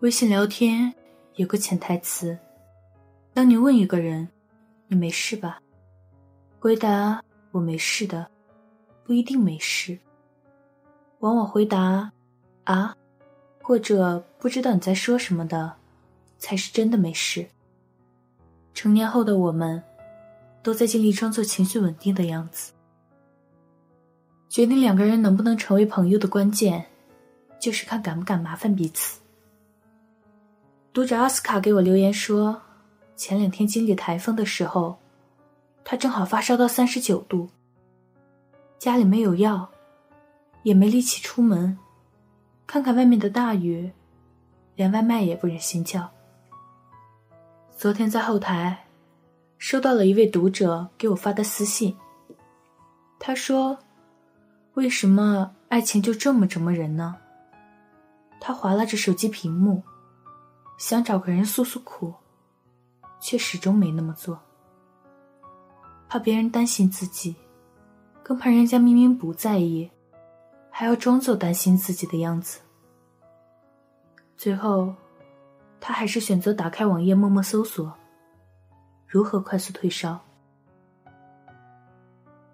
[0.00, 0.94] 微信聊天
[1.34, 2.38] 有个潜台词：
[3.34, 4.28] 当你问一个人
[4.86, 5.60] “你没事吧”，
[6.60, 8.24] 回答“我没事的”，
[9.02, 9.98] 不一定没事。
[11.18, 12.12] 往往回答
[12.62, 12.96] “啊”
[13.60, 15.74] 或者不知道你在说什么的，
[16.38, 17.44] 才是真的没事。
[18.72, 19.82] 成年后的我们，
[20.62, 22.72] 都在尽力装作情绪稳定的样子。
[24.48, 26.86] 决定两个人能不能成为朋友的关键，
[27.58, 29.18] 就是看敢不敢麻烦彼此。
[30.98, 32.60] 读者奥斯卡给我留言说，
[33.14, 34.98] 前两天经历台风的时候，
[35.84, 37.48] 他正好发烧到三十九度，
[38.80, 39.70] 家里没有药，
[40.64, 41.78] 也没力气出门，
[42.66, 43.92] 看看外面的大雨，
[44.74, 46.10] 连外卖也不忍心叫。
[47.76, 48.86] 昨天在后台，
[49.56, 51.96] 收到了一位读者给我发的私信，
[53.20, 53.78] 他说
[54.74, 57.14] ：“为什么爱情就这么折磨人呢？”
[58.40, 59.80] 他划拉着手机屏幕。
[60.78, 62.14] 想找个人诉诉苦，
[63.20, 64.40] 却始终没那么做。
[66.08, 67.34] 怕别人担心自己，
[68.22, 69.90] 更怕人家明明不在意，
[70.70, 72.60] 还要装作担心自己的样子。
[74.36, 74.94] 最后，
[75.80, 77.92] 他还是选择打开网页，默默搜索
[79.06, 80.18] 如何快速退烧。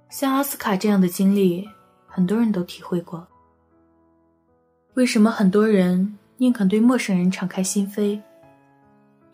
[0.09, 1.69] 像阿斯卡这样的经历，
[2.07, 3.27] 很多人都体会过。
[4.95, 6.19] 为什么很多人？
[6.37, 8.21] 宁肯对陌生人敞开心扉，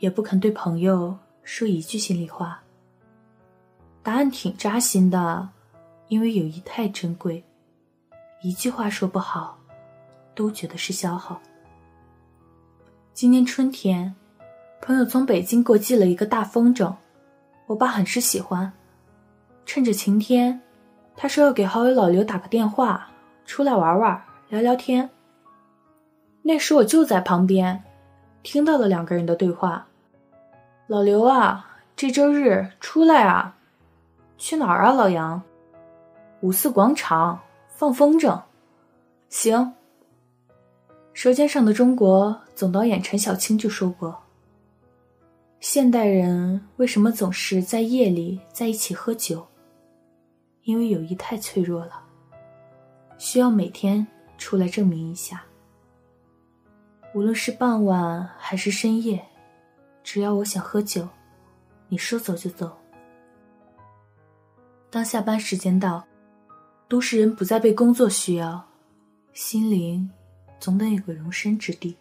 [0.01, 2.63] 也不肯对朋友说一句心里话。
[4.03, 5.49] 答案挺扎心的，
[6.09, 7.43] 因为友谊太珍贵，
[8.43, 9.59] 一句话说不好，
[10.35, 11.41] 都觉得是消耗。
[13.15, 14.15] 今年春天，
[14.83, 16.95] 朋友从北京给我寄了一个大风筝，
[17.67, 18.71] 我爸很是喜欢。
[19.65, 20.61] 趁着晴天，
[21.17, 23.11] 他说要给好友老刘打个电话，
[23.47, 25.09] 出来玩玩，聊聊天。
[26.43, 27.85] 那时我就在旁边，
[28.43, 29.87] 听到了两个人的对话。
[30.87, 33.57] 老刘啊，这周日出来啊，
[34.39, 34.93] 去哪儿啊？
[34.93, 35.41] 老杨，
[36.41, 37.39] 五四广场
[37.69, 38.41] 放风筝，
[39.29, 39.59] 行。
[41.13, 44.19] 《舌尖上的中国》总导演陈小青就说过
[45.61, 49.47] ：“现代人为什么总是在夜里在一起喝酒？
[50.63, 52.03] 因为友谊太脆弱了，
[53.19, 54.07] 需要每天
[54.39, 55.43] 出来证明一下。”
[57.13, 59.25] 无论是傍晚还是深夜，
[60.05, 61.09] 只要我想喝酒，
[61.89, 62.77] 你说走就走。
[64.91, 66.05] 当下班时间到，
[66.89, 68.65] 都市人不再被工作需要，
[69.33, 70.09] 心灵
[70.61, 71.97] 总得有个容身之地。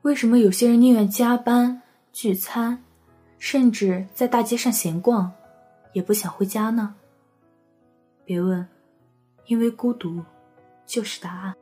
[0.00, 1.82] 为什么有些人宁愿加班、
[2.12, 2.82] 聚餐，
[3.38, 5.30] 甚至在大街上闲逛，
[5.92, 6.94] 也不想回家呢？
[8.24, 8.66] 别问，
[9.46, 10.22] 因为孤独
[10.86, 11.54] 就是答案。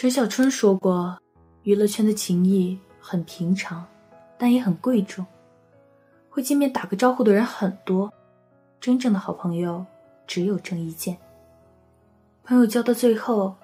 [0.00, 1.14] 陈小春说过
[1.62, 3.86] ：“娱乐圈的情谊很平常，
[4.38, 5.26] 但也很贵重。
[6.30, 8.10] 会见面打个招呼的人很多，
[8.80, 9.84] 真正的好朋友
[10.26, 11.18] 只有郑伊健。
[12.44, 13.54] 朋友交到最后，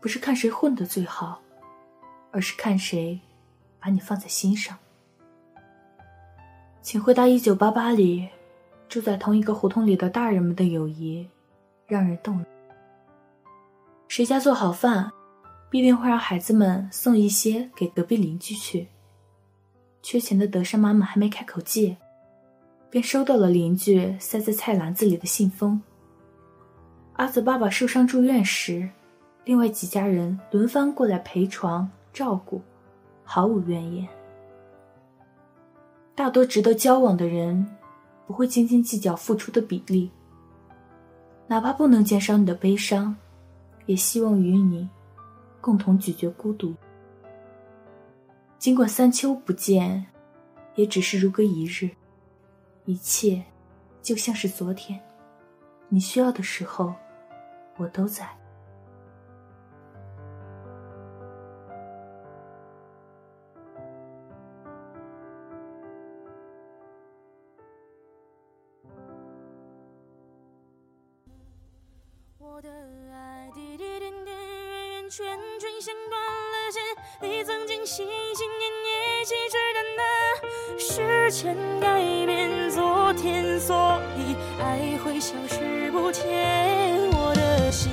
[0.00, 1.42] 不是看谁混得最好，
[2.30, 3.20] 而是看谁
[3.80, 4.78] 把你放在心上。”
[6.80, 8.28] 请回答：《一九八八》里
[8.88, 11.28] 住在同一个胡同里的大人们的友谊，
[11.88, 12.46] 让人动容。
[14.06, 15.10] 谁家做好饭？
[15.76, 18.88] 必定会让孩子们送一些给隔壁邻居去。
[20.02, 21.94] 缺钱的德善妈妈还没开口借，
[22.88, 25.78] 便收到了邻居塞在菜篮子里的信封。
[27.16, 28.88] 阿泽爸爸受伤住院时，
[29.44, 32.62] 另外几家人轮番过来陪床照顾，
[33.22, 34.08] 毫无怨言。
[36.14, 37.66] 大多值得交往的人，
[38.26, 40.10] 不会斤斤计较付出的比例，
[41.46, 43.14] 哪怕不能减少你的悲伤，
[43.84, 44.88] 也希望与你。
[45.66, 46.76] 共同咀嚼孤独。
[48.56, 50.06] 尽管三秋不见，
[50.76, 51.90] 也只是如隔一日，
[52.84, 53.42] 一切
[54.00, 55.00] 就像是昨天。
[55.88, 56.94] 你需要的时候，
[57.78, 58.28] 我都在。
[72.38, 72.70] 我的
[73.12, 74.35] 爱滴滴点点，
[75.08, 75.24] 圈
[75.60, 76.82] 圈，像断了线。
[77.20, 80.08] 你曾经心心念念，信誓旦旦
[80.78, 86.24] 时间改变昨天，所以爱会消失不见。
[87.12, 87.92] 我的心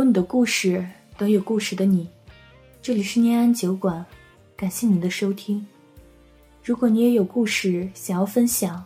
[0.00, 0.82] 有你的故事，
[1.18, 2.08] 等有故事的你，
[2.80, 4.02] 这里是念安酒馆，
[4.56, 5.66] 感谢您的收听。
[6.64, 8.82] 如果你也有故事想要分享，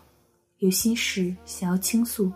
[0.58, 2.32] 有心事想要倾诉，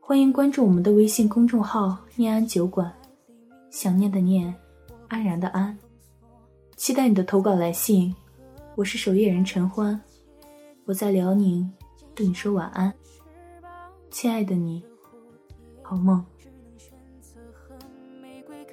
[0.00, 2.90] 欢迎关注我们的微信公众号“念安酒馆”，
[3.70, 4.54] 想念的念，
[5.08, 5.76] 安然的安，
[6.76, 8.16] 期待你的投稿来信。
[8.76, 10.00] 我是守夜人陈欢，
[10.86, 11.70] 我在辽宁，
[12.14, 12.90] 对你说晚安，
[14.10, 14.82] 亲爱的你，
[15.82, 16.24] 好梦。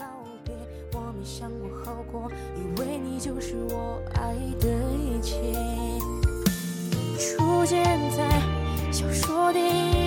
[0.02, 0.08] 告
[0.44, 0.56] 别，
[0.94, 4.68] 我没想过后果以为你就是我爱的
[4.98, 5.36] 一切，
[7.18, 7.84] 出现
[8.18, 8.42] 在
[8.92, 10.01] 小说电影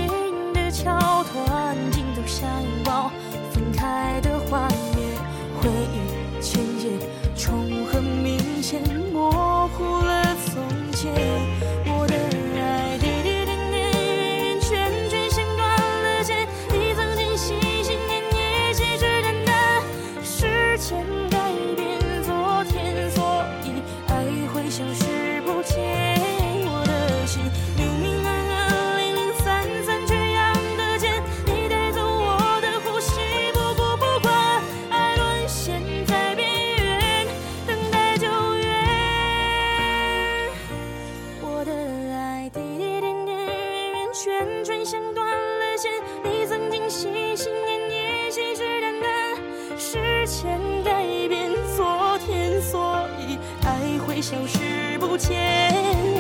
[44.14, 45.90] 圈圈像断了线
[46.22, 56.13] 你曾经心心念念信誓旦旦时间改变昨天所以爱会消失不见。